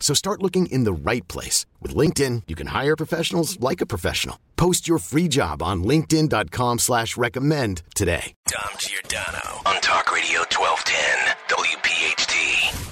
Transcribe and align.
So 0.00 0.14
start 0.14 0.42
looking 0.42 0.66
in 0.66 0.82
the 0.82 0.92
right 0.92 1.26
place. 1.28 1.66
With 1.80 1.94
LinkedIn, 1.94 2.42
you 2.48 2.56
can 2.56 2.68
hire 2.68 2.96
professionals 2.96 3.60
like 3.60 3.80
a 3.80 3.86
professional. 3.86 4.40
Post 4.56 4.88
your 4.88 4.98
free 4.98 5.28
job 5.28 5.62
on 5.62 5.84
linkedin.com 5.84 6.80
slash 6.80 7.16
recommend 7.16 7.82
today. 7.94 8.34
Dom 8.46 8.70
Giordano 8.78 9.60
on 9.66 9.80
Talk 9.80 10.12
Radio 10.12 10.40
1210, 10.40 11.36
WPHT. 11.48 12.90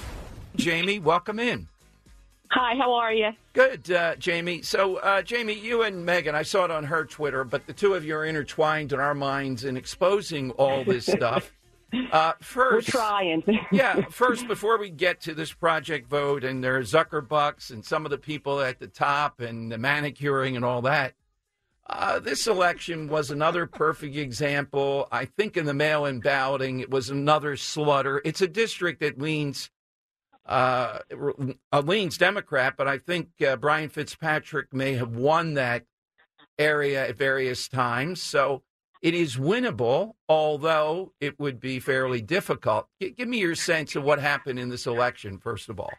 Jamie, 0.55 0.99
welcome 0.99 1.39
in. 1.39 1.67
Hi, 2.51 2.75
how 2.75 2.93
are 2.93 3.13
you? 3.13 3.29
Good, 3.53 3.91
uh, 3.91 4.15
Jamie. 4.15 4.63
So, 4.63 4.95
uh, 4.97 5.21
Jamie, 5.21 5.53
you 5.53 5.83
and 5.83 6.03
Megan, 6.03 6.33
I 6.33 6.41
saw 6.41 6.65
it 6.65 6.71
on 6.71 6.83
her 6.85 7.05
Twitter, 7.05 7.43
but 7.43 7.67
the 7.67 7.73
two 7.73 7.93
of 7.93 8.03
you 8.03 8.15
are 8.15 8.25
intertwined 8.25 8.91
in 8.91 8.99
our 8.99 9.13
minds 9.13 9.63
in 9.63 9.77
exposing 9.77 10.49
all 10.51 10.83
this 10.83 11.05
stuff. 11.17 11.51
Uh, 12.11 12.33
first, 12.41 12.93
We're 12.93 12.99
trying. 12.99 13.43
yeah, 13.71 14.01
first, 14.09 14.47
before 14.47 14.77
we 14.77 14.89
get 14.89 15.21
to 15.21 15.33
this 15.33 15.51
project 15.51 16.07
vote 16.07 16.43
and 16.43 16.63
there 16.63 16.77
are 16.77 16.81
Zuckerbucks 16.83 17.71
and 17.71 17.83
some 17.83 18.05
of 18.05 18.11
the 18.11 18.17
people 18.17 18.61
at 18.61 18.79
the 18.79 18.87
top 18.87 19.39
and 19.39 19.71
the 19.71 19.77
manicuring 19.77 20.55
and 20.55 20.63
all 20.63 20.81
that, 20.83 21.15
uh, 21.87 22.19
this 22.19 22.45
election 22.45 23.07
was 23.07 23.31
another 23.31 23.65
perfect 23.65 24.15
example. 24.15 25.07
I 25.11 25.25
think 25.25 25.57
in 25.57 25.65
the 25.65 25.73
mail 25.73 26.05
in 26.05 26.19
balloting, 26.19 26.79
it 26.79 26.91
was 26.91 27.09
another 27.09 27.55
slaughter. 27.57 28.21
It's 28.23 28.41
a 28.41 28.47
district 28.47 28.99
that 28.99 29.19
leans 29.19 29.71
uh, 30.45 30.99
uh, 31.71 31.81
leans 31.81 32.17
Democrat, 32.17 32.73
but 32.75 32.87
I 32.87 32.97
think 32.97 33.29
uh, 33.47 33.55
Brian 33.55 33.89
Fitzpatrick 33.89 34.73
may 34.73 34.93
have 34.95 35.15
won 35.15 35.53
that 35.55 35.85
area 36.57 37.07
at 37.07 37.17
various 37.17 37.67
times. 37.67 38.21
So 38.21 38.63
it 39.01 39.13
is 39.13 39.37
winnable, 39.37 40.13
although 40.27 41.13
it 41.21 41.39
would 41.39 41.59
be 41.59 41.79
fairly 41.79 42.21
difficult. 42.21 42.87
Give 42.99 43.27
me 43.27 43.39
your 43.39 43.55
sense 43.55 43.95
of 43.95 44.03
what 44.03 44.19
happened 44.19 44.59
in 44.59 44.69
this 44.69 44.87
election, 44.87 45.37
first 45.37 45.69
of 45.69 45.79
all. 45.79 45.91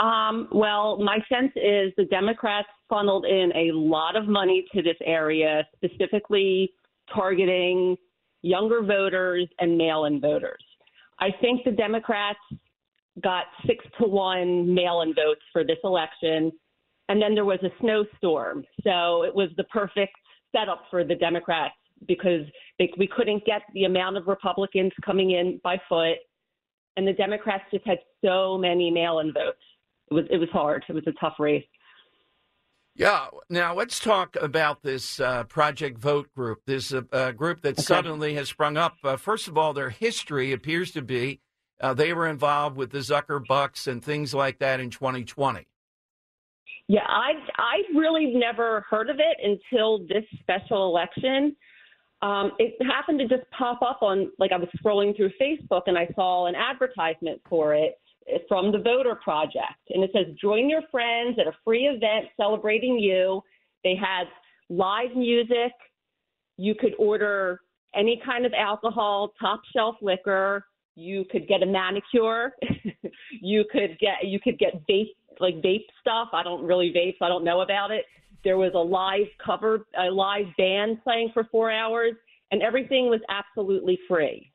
Um, 0.00 0.48
well, 0.52 0.98
my 0.98 1.18
sense 1.28 1.52
is 1.56 1.92
the 1.96 2.04
Democrats 2.10 2.68
funneled 2.88 3.24
in 3.24 3.52
a 3.54 3.72
lot 3.72 4.16
of 4.16 4.26
money 4.26 4.66
to 4.74 4.82
this 4.82 4.96
area, 5.04 5.66
specifically 5.76 6.72
targeting 7.14 7.96
younger 8.42 8.82
voters 8.82 9.48
and 9.60 9.78
mail 9.78 10.04
in 10.04 10.20
voters. 10.20 10.62
I 11.20 11.28
think 11.40 11.64
the 11.64 11.70
Democrats 11.70 12.40
got 13.22 13.44
six 13.66 13.84
to 14.00 14.06
one 14.06 14.74
mail 14.74 15.02
in 15.02 15.14
votes 15.14 15.40
for 15.52 15.64
this 15.64 15.78
election. 15.84 16.52
And 17.08 17.22
then 17.22 17.34
there 17.34 17.44
was 17.44 17.60
a 17.62 17.70
snowstorm. 17.80 18.64
So 18.82 19.22
it 19.22 19.34
was 19.34 19.48
the 19.56 19.64
perfect 19.64 20.16
setup 20.54 20.82
for 20.90 21.04
the 21.04 21.14
Democrats 21.14 21.74
because 22.06 22.42
they, 22.78 22.90
we 22.98 23.06
couldn't 23.06 23.44
get 23.44 23.62
the 23.74 23.84
amount 23.84 24.16
of 24.16 24.26
Republicans 24.26 24.92
coming 25.04 25.32
in 25.32 25.60
by 25.62 25.80
foot. 25.88 26.16
And 26.96 27.06
the 27.06 27.12
Democrats 27.12 27.64
just 27.72 27.86
had 27.86 27.98
so 28.24 28.56
many 28.56 28.90
mail 28.90 29.18
in 29.18 29.32
votes. 29.32 29.58
It 30.10 30.14
was, 30.14 30.24
it 30.30 30.36
was 30.36 30.48
hard. 30.52 30.84
It 30.88 30.92
was 30.92 31.06
a 31.06 31.12
tough 31.20 31.34
race. 31.38 31.64
Yeah. 32.94 33.26
Now 33.50 33.74
let's 33.74 33.98
talk 33.98 34.36
about 34.40 34.82
this 34.82 35.18
uh, 35.18 35.44
Project 35.44 35.98
Vote 35.98 36.32
group. 36.34 36.60
This 36.66 36.92
uh, 36.94 37.02
uh, 37.12 37.32
group 37.32 37.62
that 37.62 37.74
Okay. 37.74 37.82
suddenly 37.82 38.34
has 38.34 38.48
sprung 38.48 38.76
up. 38.76 38.96
Uh, 39.02 39.16
first 39.16 39.48
of 39.48 39.58
all, 39.58 39.72
their 39.72 39.90
history 39.90 40.52
appears 40.52 40.92
to 40.92 41.02
be 41.02 41.40
uh, 41.80 41.92
they 41.92 42.12
were 42.12 42.28
involved 42.28 42.76
with 42.76 42.90
the 42.90 42.98
Zucker 42.98 43.44
Bucks 43.44 43.88
and 43.88 44.02
things 44.02 44.32
like 44.32 44.60
that 44.60 44.78
in 44.78 44.90
2020. 44.90 45.66
Yeah, 46.86 47.00
I 47.06 47.32
I 47.58 47.82
really 47.98 48.26
never 48.34 48.84
heard 48.88 49.10
of 49.10 49.16
it 49.18 49.38
until 49.42 49.98
this 50.06 50.24
special 50.40 50.86
election. 50.86 51.56
Um, 52.24 52.52
it 52.58 52.74
happened 52.82 53.18
to 53.18 53.28
just 53.28 53.48
pop 53.50 53.82
up 53.82 53.98
on 54.00 54.32
like 54.38 54.50
I 54.50 54.56
was 54.56 54.68
scrolling 54.82 55.14
through 55.14 55.30
Facebook 55.40 55.82
and 55.86 55.98
I 55.98 56.08
saw 56.14 56.46
an 56.46 56.54
advertisement 56.54 57.42
for 57.46 57.74
it 57.74 58.00
from 58.48 58.72
the 58.72 58.78
Voter 58.78 59.14
Project, 59.22 59.84
and 59.90 60.02
it 60.02 60.10
says 60.14 60.34
join 60.40 60.70
your 60.70 60.80
friends 60.90 61.38
at 61.38 61.46
a 61.46 61.52
free 61.62 61.84
event 61.84 62.26
celebrating 62.38 62.98
you. 62.98 63.42
They 63.82 63.94
had 63.94 64.24
live 64.70 65.14
music. 65.14 65.72
You 66.56 66.74
could 66.74 66.94
order 66.98 67.60
any 67.94 68.22
kind 68.24 68.46
of 68.46 68.54
alcohol, 68.54 69.34
top 69.38 69.60
shelf 69.76 69.96
liquor. 70.00 70.64
You 70.96 71.26
could 71.30 71.46
get 71.46 71.62
a 71.62 71.66
manicure. 71.66 72.54
you 73.42 73.66
could 73.70 73.98
get 73.98 74.24
you 74.24 74.40
could 74.40 74.58
get 74.58 74.82
vape 74.88 75.12
like 75.40 75.56
vape 75.56 75.84
stuff. 76.00 76.28
I 76.32 76.42
don't 76.42 76.64
really 76.64 76.90
vape, 76.90 77.16
so 77.18 77.26
I 77.26 77.28
don't 77.28 77.44
know 77.44 77.60
about 77.60 77.90
it. 77.90 78.06
There 78.44 78.58
was 78.58 78.72
a 78.74 78.78
live 78.78 79.26
cover, 79.44 79.86
a 79.98 80.10
live 80.10 80.46
band 80.58 81.02
playing 81.02 81.30
for 81.32 81.44
four 81.50 81.70
hours, 81.72 82.12
and 82.50 82.62
everything 82.62 83.08
was 83.08 83.20
absolutely 83.28 83.98
free. 84.06 84.52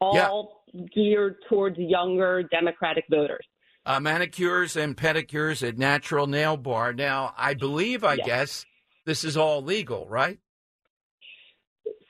All 0.00 0.64
geared 0.94 1.36
towards 1.48 1.76
younger 1.78 2.42
Democratic 2.44 3.04
voters. 3.10 3.44
Uh, 3.84 4.00
manicures 4.00 4.76
and 4.76 4.96
pedicures 4.96 5.66
at 5.66 5.78
Natural 5.78 6.26
Nail 6.26 6.56
Bar. 6.56 6.92
Now, 6.92 7.32
I 7.36 7.54
believe, 7.54 8.02
I 8.04 8.14
Yes. 8.14 8.26
guess, 8.26 8.66
this 9.04 9.22
is 9.24 9.36
all 9.36 9.62
legal, 9.62 10.08
right? 10.08 10.38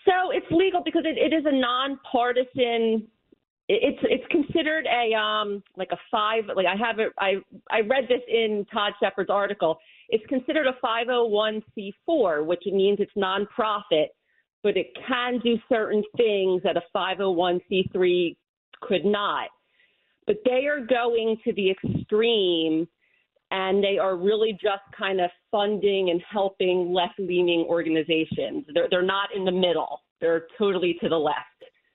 So 0.04 0.30
it's 0.32 0.46
legal 0.50 0.82
because 0.84 1.02
it, 1.04 1.18
it 1.18 1.34
is 1.36 1.44
a 1.46 1.52
nonpartisan. 1.52 3.08
it- 3.68 3.82
It's 3.82 3.98
it's 4.04 4.26
considered 4.30 4.86
a 4.86 5.12
um 5.14 5.62
like 5.76 5.88
a 5.92 5.98
five 6.10 6.44
like 6.54 6.66
I 6.66 6.76
have 6.76 6.98
it 7.00 7.12
I 7.18 7.34
I 7.70 7.80
read 7.80 8.04
this 8.08 8.22
in 8.28 8.64
Todd 8.72 8.92
Shepherd's 9.00 9.30
article. 9.30 9.78
It's 10.08 10.24
considered 10.26 10.66
a 10.66 10.76
501c4, 10.84 12.44
which 12.44 12.62
means 12.66 12.98
it's 13.00 13.12
nonprofit, 13.16 14.08
but 14.62 14.76
it 14.76 14.88
can 15.06 15.40
do 15.40 15.58
certain 15.68 16.02
things 16.16 16.62
that 16.62 16.76
a 16.76 16.82
501c3 16.94 18.36
could 18.82 19.04
not. 19.04 19.48
But 20.26 20.36
they 20.44 20.66
are 20.66 20.80
going 20.80 21.36
to 21.44 21.52
the 21.52 21.70
extreme 21.70 22.88
and 23.50 23.82
they 23.82 23.98
are 23.98 24.16
really 24.16 24.52
just 24.52 24.82
kind 24.96 25.20
of 25.20 25.30
funding 25.50 26.10
and 26.10 26.20
helping 26.30 26.92
left-leaning 26.92 27.60
organizations. 27.68 28.64
They're 28.74 28.88
they're 28.90 29.02
not 29.02 29.28
in 29.34 29.44
the 29.44 29.52
middle. 29.52 30.02
They're 30.20 30.46
totally 30.58 30.96
to 31.00 31.08
the 31.08 31.16
left. 31.16 31.38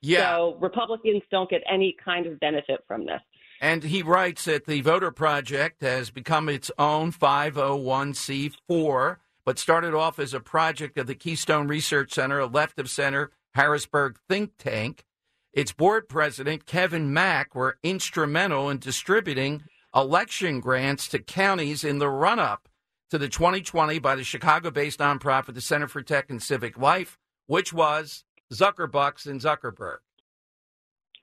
Yeah. 0.02 0.36
So 0.36 0.57
Republicans 0.62 1.22
don't 1.30 1.50
get 1.50 1.62
any 1.69 1.96
kind 2.04 2.25
of 2.25 2.40
benefit 2.40 2.84
from 2.88 3.06
this. 3.06 3.22
And 3.62 3.84
he 3.84 4.02
writes 4.02 4.46
that 4.46 4.66
the 4.66 4.81
Voter 4.81 5.12
Project 5.12 5.81
has 5.81 6.10
become 6.10 6.50
its 6.50 6.72
own 6.80 7.12
501c4, 7.12 9.18
but 9.46 9.60
started 9.60 9.94
off 9.94 10.18
as 10.18 10.34
a 10.34 10.40
project 10.40 10.98
of 10.98 11.06
the 11.06 11.13
Keystone 11.13 11.68
Research 11.68 12.12
Center, 12.12 12.40
a 12.40 12.48
left 12.48 12.80
of 12.80 12.90
center 12.90 13.30
Harrisburg 13.54 14.18
think 14.28 14.54
tank. 14.58 15.06
Its 15.54 15.74
board 15.74 16.10
president, 16.10 16.66
Kevin 16.66 17.13
Mack, 17.13 17.54
were 17.54 17.78
instrumental 17.84 18.68
in 18.69 18.80
distributing 18.80 19.62
election 19.94 20.60
grants 20.60 21.07
to 21.10 21.19
counties 21.19 21.84
in 21.84 22.00
the 22.00 22.10
run 22.10 22.40
up 22.40 22.68
to 23.12 23.19
the 23.19 23.30
2020 23.30 24.00
by 24.00 24.16
the 24.16 24.24
Chicago 24.24 24.72
based 24.72 24.98
nonprofit, 25.00 25.54
the 25.54 25.62
Center 25.62 25.88
for 25.88 26.02
Tech 26.02 26.31
and 26.31 26.42
Civic 26.42 26.80
Life, 26.80 27.19
which 27.46 27.72
was 27.72 28.24
Zuckerbucks 28.52 29.28
and 29.28 29.40
Zuckerberg. 29.40 29.98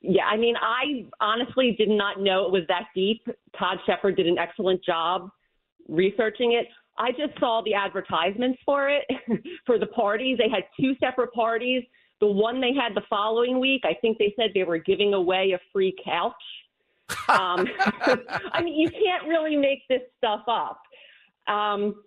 Yeah, 0.00 0.26
I 0.26 0.36
mean, 0.36 0.54
I 0.56 1.06
honestly 1.20 1.74
did 1.76 1.88
not 1.88 2.20
know 2.20 2.46
it 2.46 2.52
was 2.52 2.62
that 2.68 2.86
deep. 2.94 3.26
Todd 3.58 3.78
Shepherd 3.84 4.16
did 4.16 4.26
an 4.26 4.38
excellent 4.38 4.82
job 4.84 5.30
researching 5.88 6.52
it. 6.52 6.66
I 6.96 7.10
just 7.12 7.38
saw 7.38 7.62
the 7.64 7.74
advertisements 7.74 8.58
for 8.64 8.88
it 8.88 9.04
for 9.66 9.78
the 9.78 9.86
parties. 9.86 10.38
They 10.38 10.48
had 10.48 10.64
two 10.78 10.94
separate 11.00 11.32
parties. 11.32 11.82
The 12.20 12.26
one 12.26 12.60
they 12.60 12.74
had 12.74 12.94
the 12.94 13.02
following 13.08 13.60
week, 13.60 13.82
I 13.84 13.94
think 14.00 14.18
they 14.18 14.34
said 14.36 14.50
they 14.54 14.64
were 14.64 14.78
giving 14.78 15.14
away 15.14 15.52
a 15.52 15.60
free 15.72 15.96
couch. 16.04 16.34
Um, 17.30 17.66
I 18.52 18.62
mean, 18.62 18.78
you 18.78 18.90
can't 18.90 19.26
really 19.26 19.56
make 19.56 19.80
this 19.88 20.02
stuff 20.18 20.42
up. 20.46 20.80
Um, 21.46 22.02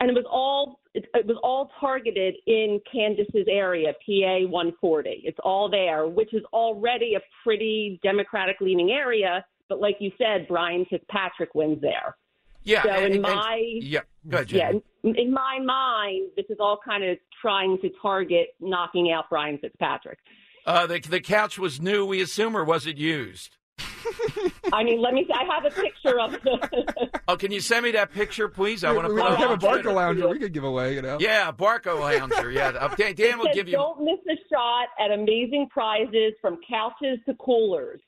and 0.00 0.10
it 0.10 0.14
was 0.14 0.24
all 0.28 0.79
it, 0.94 1.06
it 1.14 1.26
was 1.26 1.36
all 1.42 1.70
targeted 1.80 2.34
in 2.46 2.80
Candace's 2.90 3.46
area, 3.48 3.92
PA 3.92 4.46
140. 4.48 5.22
It's 5.24 5.38
all 5.44 5.70
there, 5.70 6.08
which 6.08 6.34
is 6.34 6.42
already 6.52 7.14
a 7.14 7.20
pretty 7.44 8.00
Democratic 8.02 8.56
leaning 8.60 8.90
area. 8.90 9.44
But 9.68 9.80
like 9.80 9.96
you 10.00 10.10
said, 10.18 10.48
Brian 10.48 10.84
Fitzpatrick 10.90 11.54
wins 11.54 11.80
there. 11.80 12.16
Yeah. 12.64 12.82
So 12.82 13.04
in 13.04 13.12
and- 13.12 13.22
my 13.22 13.62
yeah. 13.80 14.00
Ahead, 14.30 14.52
yeah, 14.52 14.72
in, 15.02 15.16
in 15.16 15.32
my 15.32 15.58
mind, 15.64 16.32
this 16.36 16.44
is 16.50 16.58
all 16.60 16.78
kind 16.84 17.02
of 17.02 17.16
trying 17.40 17.78
to 17.80 17.88
target 18.02 18.48
knocking 18.60 19.10
out 19.10 19.30
Brian 19.30 19.56
Fitzpatrick. 19.56 20.18
Uh, 20.66 20.86
the 20.86 20.98
the 21.00 21.20
couch 21.20 21.58
was 21.58 21.80
new, 21.80 22.04
we 22.04 22.20
assume, 22.20 22.54
or 22.54 22.62
was 22.64 22.86
it 22.86 22.98
used? 22.98 23.56
I 24.72 24.82
mean, 24.84 25.00
let 25.00 25.14
me. 25.14 25.26
I 25.34 25.44
have 25.54 25.64
a 25.64 25.70
picture 25.70 26.20
of 26.20 26.32
the. 26.32 27.08
Oh, 27.28 27.36
can 27.36 27.52
you 27.52 27.60
send 27.60 27.84
me 27.84 27.92
that 27.92 28.12
picture, 28.12 28.48
please? 28.48 28.82
I 28.82 28.92
want 28.92 29.06
to 29.06 29.14
we 29.14 29.20
put 29.20 29.32
it 29.32 29.38
have 29.38 29.50
a 29.50 29.52
on 29.52 29.58
Barca 29.60 29.82
Twitter. 29.82 29.92
lounger 29.92 30.28
we 30.28 30.38
could 30.40 30.52
give 30.52 30.64
away, 30.64 30.94
you 30.94 31.02
know. 31.02 31.16
Yeah, 31.20 31.52
Barcalounger. 31.52 32.52
Yeah, 32.52 32.70
Uh, 32.80 32.88
Dan, 32.96 33.14
Dan 33.14 33.38
will 33.38 33.46
said, 33.46 33.54
give 33.54 33.68
you. 33.68 33.74
Don't 33.74 34.02
miss 34.02 34.18
a 34.28 34.36
shot 34.52 34.88
at 34.98 35.12
amazing 35.12 35.68
prizes 35.70 36.32
from 36.40 36.58
couches 36.68 37.18
to 37.26 37.34
coolers. 37.34 38.00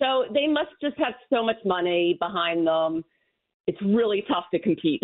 So 0.00 0.24
they 0.34 0.48
must 0.48 0.70
just 0.80 0.98
have 0.98 1.14
so 1.32 1.44
much 1.44 1.58
money 1.64 2.16
behind 2.18 2.66
them. 2.66 3.04
It's 3.66 3.80
really 3.80 4.24
tough 4.28 4.44
to 4.52 4.58
compete. 4.58 5.02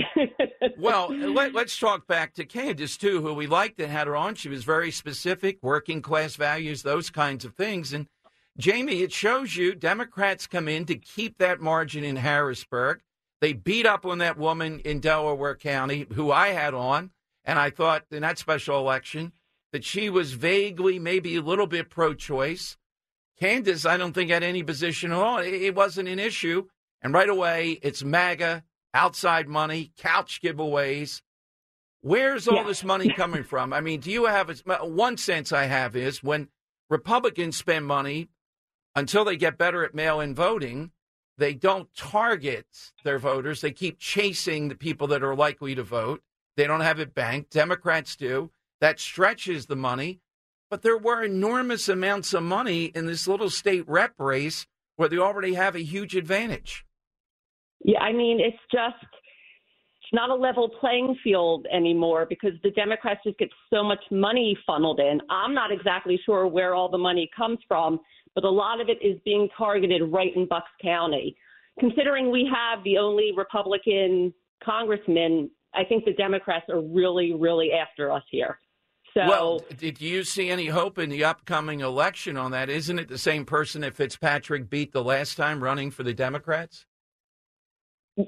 Well, 0.79 1.09
let, 1.15 1.55
let's 1.55 1.79
talk 1.79 2.07
back 2.07 2.35
to 2.35 2.45
Candace 2.45 2.97
too, 2.99 3.23
who 3.23 3.33
we 3.33 3.47
liked 3.47 3.81
and 3.81 3.91
had 3.91 4.07
her 4.07 4.17
on. 4.17 4.35
She 4.35 4.49
was 4.49 4.65
very 4.65 4.91
specific, 4.91 5.59
working 5.63 6.03
class 6.03 6.37
values, 6.37 6.83
those 6.83 7.09
kinds 7.09 7.45
of 7.45 7.55
things. 7.55 7.93
And 7.93 8.07
Jamie, 8.59 9.03
it 9.03 9.13
shows 9.13 9.57
you 9.57 9.75
Democrats 9.75 10.47
come 10.47 10.69
in 10.69 10.85
to 10.87 10.97
keep 10.97 11.39
that 11.39 11.61
margin 11.61 12.05
in 12.05 12.17
Harrisburg. 12.17 13.01
They 13.41 13.53
beat 13.55 13.87
up 13.87 14.05
on 14.05 14.19
that 14.19 14.37
woman 14.39 14.81
in 14.81 15.01
Delaware 15.01 15.57
County, 15.57 16.07
who 16.13 16.31
I 16.31 16.49
had 16.49 16.75
on, 16.75 17.11
and 17.45 17.59
I 17.59 17.71
thought 17.71 18.05
in 18.11 18.23
that 18.23 18.39
special 18.39 18.79
election 18.79 19.33
that 19.73 19.85
she 19.85 20.11
was 20.11 20.33
vaguely, 20.35 20.99
maybe 20.99 21.37
a 21.37 21.41
little 21.43 21.67
bit 21.67 21.89
pro-choice. 21.89 22.77
Candace, 23.39 23.87
I 23.87 23.97
don't 23.97 24.13
think 24.13 24.31
had 24.31 24.43
any 24.43 24.63
position 24.63 25.13
at 25.13 25.19
all. 25.19 25.39
It, 25.39 25.55
it 25.55 25.75
wasn't 25.75 26.09
an 26.09 26.19
issue. 26.19 26.67
And 27.01 27.15
right 27.15 27.29
away, 27.29 27.79
it's 27.83 28.05
MAGA, 28.05 28.63
outside 28.93 29.49
money, 29.49 29.93
couch 29.97 30.41
giveaways. 30.45 31.23
Where's 32.03 32.47
all 32.47 32.57
Yeah. 32.57 32.65
this 32.65 32.85
money 32.85 33.11
coming 33.15 33.43
from? 33.45 33.73
I 33.73 33.81
mean, 33.81 34.01
do 34.01 34.11
you 34.11 34.27
have 34.27 34.51
a, 34.51 34.85
one 34.85 35.17
sense 35.17 35.51
I 35.53 35.65
have 35.65 35.97
is 35.97 36.23
when 36.23 36.49
Republicans 36.91 37.57
spend 37.57 37.87
money 37.87 38.29
until 38.95 39.25
they 39.25 39.37
get 39.37 39.59
better 39.59 39.85
at 39.85 39.95
mail 39.95 40.21
in 40.21 40.35
voting, 40.35 40.91
they 41.39 41.55
don't 41.55 41.95
target 41.95 42.67
their 43.05 43.19
voters. 43.19 43.61
They 43.61 43.73
keep 43.73 43.99
chasing 43.99 44.69
the 44.69 44.75
people 44.75 45.07
that 45.09 45.23
are 45.23 45.35
likely 45.35 45.75
to 45.75 45.83
vote. 45.83 46.23
They 46.57 46.67
don't 46.67 46.83
have 46.83 47.01
it 47.01 47.15
banked. 47.15 47.53
Democrats 47.53 48.17
do. 48.17 48.51
That 48.81 49.01
stretches 49.01 49.67
the 49.67 49.77
money. 49.77 50.21
But 50.71 50.83
there 50.83 50.99
were 50.99 51.25
enormous 51.25 51.89
amounts 51.89 52.33
of 52.33 52.43
money 52.43 52.87
in 52.87 53.07
this 53.07 53.27
little 53.27 53.51
state 53.51 53.89
rep 53.89 54.15
race 54.19 54.67
where 54.97 55.09
they 55.09 55.19
already 55.19 55.55
have 55.55 55.75
a 55.75 55.83
huge 55.83 56.15
advantage. 56.15 56.85
Yeah, 57.83 58.01
I 58.01 58.13
mean, 58.13 58.39
it's 58.41 58.63
just 58.71 59.03
not 60.13 60.31
a 60.31 60.35
level 60.35 60.69
playing 60.81 61.17
field 61.23 61.67
anymore 61.73 62.27
because 62.29 62.53
the 62.63 62.71
Democrats 62.71 63.21
just 63.25 63.39
get 63.39 63.51
so 63.73 63.83
much 63.83 64.01
money 64.11 64.57
funneled 64.67 65.01
in. 65.01 65.21
I'm 65.31 65.55
not 65.55 65.73
exactly 65.73 66.21
sure 66.25 66.47
where 66.47 66.75
all 66.75 66.91
the 66.91 66.99
money 66.99 67.29
comes 67.37 67.59
from, 67.69 68.01
but 68.35 68.45
a 68.45 68.51
lot 68.51 68.81
of 68.81 68.89
it 68.89 68.99
is 69.05 69.19
being 69.25 69.49
targeted 69.57 70.03
right 70.13 70.35
in 70.35 70.47
Bucks 70.47 70.71
County. 70.83 71.37
Considering 71.79 72.31
we 72.31 72.51
have 72.53 72.83
the 72.85 72.99
only 72.99 73.33
Republican 73.37 74.33
congressman, 74.63 75.51
I 75.75 75.85
think 75.85 76.05
the 76.05 76.13
Democrats 76.13 76.67
are 76.69 76.81
really, 76.81 77.33
really 77.33 77.71
after 77.73 78.11
us 78.11 78.25
here. 78.31 78.59
So 79.15 79.27
Well, 79.27 79.65
did 79.77 80.01
you 80.01 80.23
see 80.23 80.51
any 80.51 80.67
hope 80.67 80.99
in 80.99 81.11
the 81.11 81.25
upcoming 81.25 81.81
election 81.81 82.37
on 82.37 82.53
that? 82.53 82.69
Isn't 82.69 82.99
it 82.99 83.09
the 83.09 83.19
same 83.19 83.45
person 83.45 83.81
that 83.81 83.95
Fitzpatrick 83.95 84.71
beat 84.71 84.93
the 84.93 85.03
last 85.03 85.37
time 85.37 85.63
running 85.63 85.91
for 85.91 86.05
the 86.05 86.15
Democrats? 86.15 86.87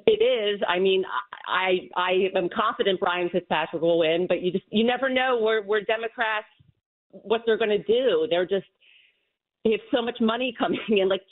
It 0.06 0.22
is. 0.22 0.60
I 0.68 0.78
mean, 0.78 1.04
I 1.46 1.88
I 1.96 2.30
am 2.36 2.48
confident 2.54 3.00
Brian 3.00 3.28
Fitzpatrick 3.30 3.82
will 3.82 3.98
win, 3.98 4.26
but 4.28 4.42
you 4.42 4.52
just 4.52 4.64
you 4.70 4.84
never 4.84 5.08
know 5.08 5.38
where 5.40 5.62
where 5.62 5.82
Democrats 5.82 6.46
what 7.10 7.42
they're 7.46 7.58
going 7.58 7.70
to 7.70 7.82
do. 7.82 8.26
They're 8.30 8.46
just 8.46 8.66
they 9.64 9.72
have 9.72 9.80
so 9.92 10.02
much 10.02 10.16
money 10.20 10.54
coming 10.58 10.80
in. 10.88 11.08
Like 11.08 11.22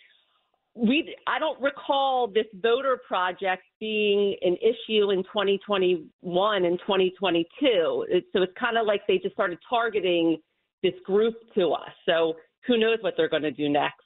we, 0.74 1.14
I 1.26 1.38
don't 1.38 1.60
recall 1.60 2.28
this 2.28 2.46
voter 2.62 3.00
project 3.06 3.62
being 3.80 4.36
an 4.42 4.56
issue 4.56 5.10
in 5.10 5.22
2021 5.24 6.64
and 6.64 6.78
2022. 6.80 8.06
It, 8.08 8.24
so 8.32 8.42
it's 8.42 8.52
kind 8.58 8.78
of 8.78 8.86
like 8.86 9.02
they 9.08 9.18
just 9.18 9.34
started 9.34 9.58
targeting 9.68 10.38
this 10.82 10.94
group 11.04 11.34
to 11.56 11.72
us. 11.72 11.90
So 12.06 12.34
who 12.66 12.78
knows 12.78 12.98
what 13.00 13.14
they're 13.16 13.28
going 13.28 13.42
to 13.42 13.50
do 13.50 13.68
next? 13.68 14.04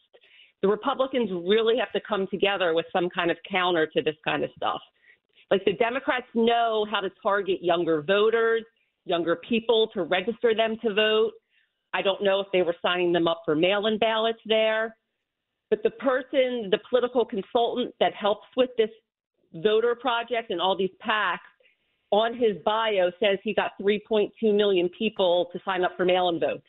The 0.64 0.70
Republicans 0.70 1.28
really 1.46 1.76
have 1.76 1.92
to 1.92 2.00
come 2.08 2.26
together 2.30 2.72
with 2.72 2.86
some 2.90 3.10
kind 3.10 3.30
of 3.30 3.36
counter 3.46 3.86
to 3.86 4.00
this 4.00 4.14
kind 4.24 4.42
of 4.42 4.48
stuff. 4.56 4.80
Like 5.50 5.62
the 5.66 5.74
Democrats 5.74 6.24
know 6.34 6.86
how 6.90 7.00
to 7.00 7.10
target 7.22 7.62
younger 7.62 8.00
voters, 8.00 8.64
younger 9.04 9.36
people 9.46 9.90
to 9.92 10.04
register 10.04 10.54
them 10.54 10.78
to 10.82 10.94
vote. 10.94 11.32
I 11.92 12.00
don't 12.00 12.24
know 12.24 12.40
if 12.40 12.46
they 12.50 12.62
were 12.62 12.74
signing 12.80 13.12
them 13.12 13.28
up 13.28 13.42
for 13.44 13.54
mail 13.54 13.88
in 13.88 13.98
ballots 13.98 14.38
there. 14.46 14.96
But 15.68 15.82
the 15.82 15.90
person, 15.90 16.70
the 16.70 16.78
political 16.88 17.26
consultant 17.26 17.94
that 18.00 18.14
helps 18.14 18.46
with 18.56 18.70
this 18.78 18.88
voter 19.52 19.94
project 19.94 20.50
and 20.50 20.62
all 20.62 20.78
these 20.78 20.96
PACs, 21.06 21.40
on 22.10 22.32
his 22.32 22.56
bio 22.64 23.10
says 23.20 23.38
he 23.42 23.52
got 23.52 23.72
3.2 23.82 24.30
million 24.56 24.88
people 24.96 25.50
to 25.52 25.60
sign 25.62 25.84
up 25.84 25.92
for 25.94 26.06
mail 26.06 26.30
in 26.30 26.40
votes. 26.40 26.64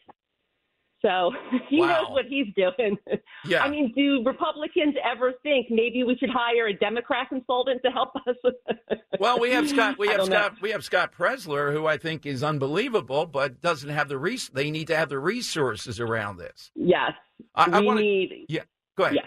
So 1.01 1.31
he 1.69 1.79
Wow. 1.81 1.87
knows 1.87 2.11
what 2.11 2.25
he's 2.25 2.47
doing. 2.55 2.97
Yeah. 3.47 3.63
I 3.63 3.69
mean, 3.69 3.93
do 3.95 4.23
Republicans 4.25 4.95
ever 5.05 5.33
think 5.43 5.67
maybe 5.69 6.03
we 6.03 6.17
should 6.17 6.31
hire 6.31 6.65
a 6.65 6.73
Democrat 6.73 7.29
consultant 7.29 7.79
to 7.85 7.91
help 7.91 8.09
us? 8.27 8.35
Well, 9.19 9.39
we 9.39 9.51
have 9.51 9.69
Scott. 9.69 9.97
We 9.99 10.07
have 10.07 10.17
don't 10.17 10.29
know. 10.29 10.35
Scott. 10.37 10.55
We 10.61 10.71
have 10.71 10.83
Scott 10.83 11.13
Presler, 11.17 11.71
who 11.71 11.85
I 11.85 11.97
think 11.97 12.25
is 12.25 12.43
unbelievable, 12.43 13.25
but 13.27 13.61
doesn't 13.61 13.89
have 13.89 14.09
the 14.09 14.17
res- 14.17 14.49
They 14.49 14.71
need 14.71 14.87
to 14.87 14.95
have 14.97 15.07
the 15.09 15.19
resources 15.19 15.99
around 16.01 16.37
this. 16.37 16.71
Yes, 16.75 17.11
I, 17.53 17.69
I 17.71 17.79
we 17.81 17.87
to. 17.87 17.95
need. 17.95 18.45
Yeah, 18.49 18.63
go 18.97 19.03
ahead. 19.05 19.15
Yes. 19.15 19.25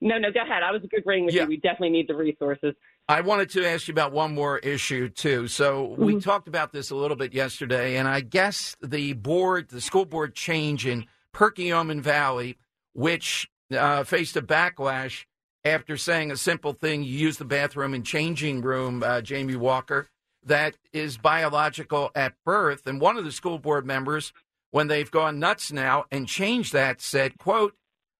No, 0.00 0.18
no, 0.18 0.30
go 0.30 0.42
ahead. 0.42 0.62
I 0.62 0.72
was 0.72 0.82
agreeing 0.84 1.24
with 1.24 1.34
Yeah. 1.34 1.42
you. 1.42 1.48
We 1.48 1.56
definitely 1.56 1.90
need 1.90 2.08
the 2.08 2.16
resources. 2.16 2.74
I 3.08 3.20
wanted 3.22 3.50
to 3.50 3.66
ask 3.66 3.88
you 3.88 3.92
about 3.92 4.12
one 4.12 4.34
more 4.34 4.58
issue 4.58 5.08
too. 5.08 5.48
So 5.48 5.94
we 5.96 6.20
talked 6.20 6.48
about 6.48 6.72
this 6.72 6.90
a 6.90 6.96
little 6.96 7.16
bit 7.16 7.32
yesterday, 7.32 7.96
and 7.96 8.06
I 8.08 8.20
guess 8.20 8.76
the 8.82 9.12
board, 9.14 9.68
the 9.68 9.80
school 9.80 10.04
board 10.04 10.34
change 10.34 10.86
in 10.86 11.06
Perkiomen 11.32 12.00
Valley, 12.00 12.58
which 12.92 13.48
uh, 13.76 14.04
faced 14.04 14.36
a 14.36 14.42
backlash 14.42 15.24
after 15.64 15.96
saying 15.96 16.30
a 16.30 16.36
simple 16.36 16.72
thing: 16.72 17.02
you 17.02 17.16
use 17.18 17.38
the 17.38 17.44
bathroom 17.44 17.94
and 17.94 18.04
changing 18.04 18.60
room, 18.62 19.02
uh, 19.02 19.20
Jamie 19.20 19.56
Walker, 19.56 20.08
that 20.44 20.76
is 20.92 21.16
biological 21.16 22.10
at 22.14 22.34
birth. 22.44 22.86
And 22.86 23.00
one 23.00 23.16
of 23.16 23.24
the 23.24 23.32
school 23.32 23.58
board 23.58 23.86
members, 23.86 24.32
when 24.72 24.88
they've 24.88 25.10
gone 25.10 25.38
nuts 25.38 25.70
now 25.72 26.04
and 26.10 26.26
changed 26.28 26.72
that, 26.72 27.00
said, 27.00 27.38
"quote 27.38 27.74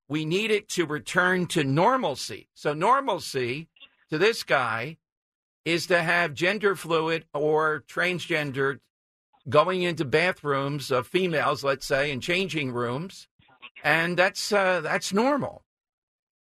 We 0.08 0.24
need 0.24 0.50
it 0.50 0.68
to 0.70 0.86
return 0.86 1.46
to 1.48 1.64
normalcy." 1.64 2.48
So 2.54 2.74
normalcy 2.74 3.68
to 4.10 4.18
this 4.18 4.42
guy 4.42 4.98
is 5.64 5.86
to 5.88 6.02
have 6.02 6.32
gender 6.32 6.76
fluid 6.76 7.24
or 7.34 7.84
transgender 7.88 8.78
going 9.48 9.82
into 9.82 10.04
bathrooms 10.04 10.90
of 10.90 11.06
females, 11.06 11.62
let's 11.64 11.86
say, 11.86 12.10
and 12.10 12.22
changing 12.22 12.72
rooms, 12.72 13.28
and 13.84 14.16
that's 14.16 14.52
uh, 14.52 14.80
that's 14.80 15.12
normal. 15.12 15.62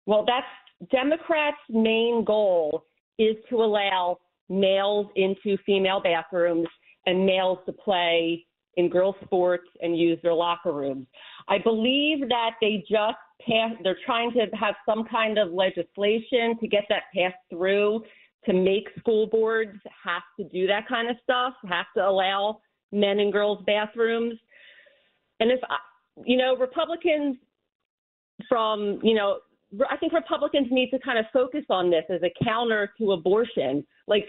Well, 0.06 0.24
that's 0.24 0.90
Democrats' 0.90 1.56
main 1.68 2.24
goal 2.24 2.84
is 3.18 3.36
to 3.50 3.56
allow 3.56 4.18
males 4.48 5.06
into 5.16 5.56
female 5.64 6.00
bathrooms 6.00 6.68
and 7.06 7.24
males 7.24 7.58
to 7.66 7.72
play 7.72 8.44
in 8.76 8.88
girls' 8.88 9.16
sports 9.24 9.66
and 9.80 9.98
use 9.98 10.18
their 10.22 10.34
locker 10.34 10.72
rooms. 10.72 11.06
I 11.48 11.58
believe 11.58 12.28
that 12.28 12.52
they 12.60 12.84
just 12.88 13.16
passed, 13.40 13.82
they're 13.82 13.98
trying 14.04 14.32
to 14.32 14.46
have 14.56 14.74
some 14.86 15.04
kind 15.04 15.38
of 15.38 15.52
legislation 15.52 16.58
to 16.60 16.66
get 16.68 16.84
that 16.88 17.04
passed 17.14 17.36
through 17.50 18.02
to 18.44 18.52
make 18.52 18.88
school 18.98 19.26
boards 19.26 19.78
have 20.04 20.22
to 20.38 20.44
do 20.48 20.66
that 20.66 20.86
kind 20.88 21.10
of 21.10 21.16
stuff, 21.22 21.54
have 21.68 21.86
to 21.96 22.06
allow 22.06 22.60
men 22.92 23.18
and 23.18 23.32
girls' 23.32 23.62
bathrooms. 23.66 24.34
And 25.40 25.50
if, 25.50 25.60
uh, 25.64 25.76
you 26.24 26.36
know, 26.36 26.56
Republicans 26.56 27.36
from, 28.48 29.00
you 29.02 29.14
know, 29.14 29.38
I 29.90 29.96
think 29.96 30.12
Republicans 30.12 30.68
need 30.70 30.90
to 30.90 30.98
kind 31.00 31.18
of 31.18 31.26
focus 31.32 31.64
on 31.70 31.90
this 31.90 32.04
as 32.08 32.20
a 32.22 32.32
counter 32.44 32.92
to 32.98 33.12
abortion. 33.12 33.84
Like, 34.06 34.26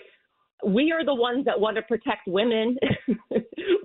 we 0.65 0.91
are 0.91 1.05
the 1.05 1.13
ones 1.13 1.45
that 1.45 1.59
want 1.59 1.75
to 1.75 1.83
protect 1.83 2.27
women. 2.27 2.77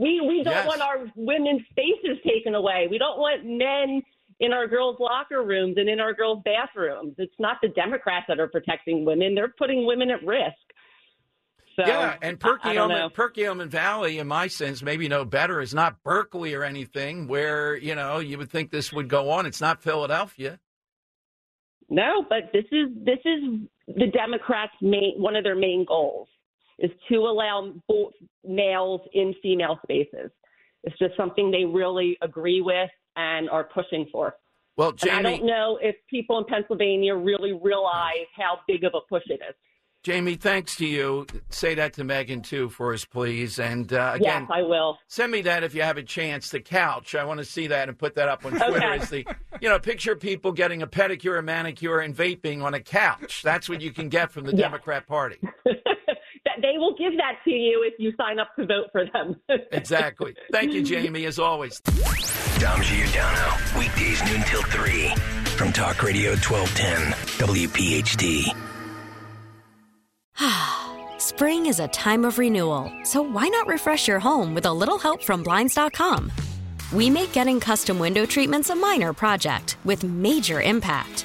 we 0.01 0.21
we 0.27 0.43
don't 0.43 0.55
Yes. 0.55 0.67
want 0.67 0.81
our 0.81 1.13
women's 1.17 1.61
spaces 1.71 2.17
taken 2.27 2.55
away. 2.55 2.89
We 2.91 2.97
don't 2.97 3.19
want 3.19 3.45
men 3.45 4.03
in 4.41 4.53
our 4.53 4.67
girls' 4.67 4.97
locker 4.99 5.43
rooms 5.43 5.77
and 5.79 5.89
in 5.89 6.01
our 6.01 6.13
girls' 6.13 6.43
bathrooms. 6.45 7.15
It's 7.19 7.35
not 7.39 7.59
the 7.63 7.69
Democrats 7.69 8.27
that 8.29 8.41
are 8.41 8.49
protecting 8.49 9.05
women; 9.05 9.35
they're 9.35 9.55
putting 9.59 9.87
women 9.87 10.11
at 10.11 10.25
risk. 10.25 10.57
So, 11.77 11.85
yeah, 11.87 12.17
and 12.21 12.39
I- 12.45 12.59
I 12.65 12.75
don't 12.75 12.91
know. 12.91 13.09
Perkiomen, 13.09 13.13
Perkiomen 13.13 13.69
Valley, 13.69 14.19
in 14.19 14.29
my 14.29 14.47
sense, 14.47 14.83
maybe 14.83 15.09
no 15.09 15.25
better, 15.25 15.59
is 15.61 15.73
not 15.73 16.03
Berkeley 16.03 16.55
or 16.55 16.65
anything 16.65 17.29
where, 17.29 17.77
you 17.77 17.95
know, 17.95 18.19
you 18.19 18.37
would 18.37 18.51
think 18.51 18.71
this 18.71 18.93
would 18.93 19.09
go 19.09 19.31
on. 19.31 19.47
It's 19.47 19.61
not 19.61 19.83
Philadelphia. 19.83 20.59
No, 21.89 22.25
but 22.29 22.51
this 22.53 22.65
is 22.73 22.89
this 23.05 23.19
is 23.25 23.61
the 23.87 24.07
Democrats' 24.13 24.73
main 24.83 25.15
one 25.17 25.37
of 25.37 25.45
their 25.45 25.55
main 25.57 25.85
goals 25.87 26.29
is 26.79 26.91
to 27.11 27.17
allow 27.17 27.73
both 27.89 28.13
males 28.45 29.01
in 29.13 29.35
female 29.43 29.79
spaces. 29.83 30.31
It's 30.85 30.99
just 30.99 31.17
something 31.17 31.51
they 31.51 31.65
really 31.65 32.19
agree 32.23 32.61
with 32.61 32.91
and 33.17 33.49
are 33.51 33.65
pushing 33.65 34.07
for. 34.13 34.35
Well, 34.77 34.95
And 35.03 35.11
I 35.11 35.23
don't 35.23 35.45
know 35.47 35.79
if 35.83 35.97
people 36.09 36.39
in 36.39 36.45
Pennsylvania 36.47 37.15
really 37.15 37.53
realize 37.53 38.27
how 38.37 38.61
big 38.67 38.85
of 38.85 38.93
a 38.95 39.01
push 39.09 39.23
it 39.27 39.35
is. 39.47 39.55
Jamie, 40.03 40.35
thanks 40.35 40.75
to 40.77 40.87
you. 40.87 41.27
Say 41.51 41.77
that 41.77 41.93
to 41.93 42.03
Megan, 42.03 42.41
too, 42.41 42.71
for 42.71 42.93
us, 42.93 43.05
please. 43.05 43.61
And 43.61 43.93
uh, 43.93 44.13
again, 44.17 44.43
yes, 44.43 44.51
I 44.53 44.63
will. 44.63 44.99
send 45.07 45.31
me 45.31 45.43
that 45.43 45.63
if 45.63 45.77
you 45.77 45.83
have 45.83 45.97
a 45.97 46.03
chance. 46.03 46.51
The 46.51 46.59
couch. 46.59 47.15
I 47.15 47.23
want 47.23 47.39
to 47.39 47.45
see 47.45 47.69
that 47.69 47.89
and 47.89 47.97
put 47.97 48.17
that 48.17 48.29
up 48.29 48.45
on 48.45 48.51
Twitter. 48.53 48.77
Okay. 48.79 48.99
As 48.99 49.11
the, 49.11 49.25
you 49.61 49.69
know, 49.69 49.79
picture 49.79 50.17
people 50.17 50.51
getting 50.51 50.83
a 50.83 50.89
pedicure, 50.89 51.39
a 51.39 51.43
manicure, 51.43 52.01
and 52.01 52.17
vaping 52.17 52.65
on 52.65 52.75
a 52.75 52.81
couch. 52.81 53.43
That's 53.45 53.69
what 53.69 53.81
you 53.81 53.93
can 53.93 54.09
get 54.09 54.33
from 54.33 54.45
the 54.45 54.51
Yeah. 54.57 54.63
Democrat 54.63 55.07
Party. 55.07 55.37
That 56.73 56.79
they 56.79 56.79
will 56.79 56.95
give 56.95 57.17
that 57.19 57.39
to 57.45 57.51
you 57.51 57.83
if 57.87 57.95
you 57.99 58.13
sign 58.17 58.39
up 58.39 58.55
to 58.57 58.67
vote 58.67 58.89
for 58.93 59.05
them. 59.13 59.37
Exactly. 59.73 60.35
Thank 60.51 60.73
you, 60.73 60.83
Jamie, 60.83 61.27
as 61.27 61.39
always. 61.39 61.81
Dom 62.59 62.83
Giordano. 62.83 63.57
Weekdays 63.79 64.23
noon 64.25 64.43
till 64.43 64.63
3. 64.63 65.09
From 65.57 65.73
Talk 65.73 66.03
Radio 66.03 66.31
1210. 66.33 67.13
WPHT. 67.47 68.55
Spring 71.19 71.67
is 71.67 71.81
a 71.81 71.89
time 71.89 72.25
of 72.25 72.39
renewal, 72.39 72.93
so 73.05 73.23
why 73.23 73.49
not 73.49 73.67
refresh 73.67 74.09
your 74.09 74.21
home 74.21 74.55
with 74.55 74.67
a 74.67 74.73
little 74.73 74.99
help 74.99 75.23
from 75.23 75.43
Blinds.com? 75.43 76.31
We 76.93 77.11
make 77.11 77.33
getting 77.33 77.61
custom 77.61 77.99
window 77.99 78.27
treatments 78.27 78.71
a 78.71 78.75
minor 78.75 79.13
project 79.13 79.77
with 79.85 80.05
major 80.05 80.61
impact. 80.61 81.25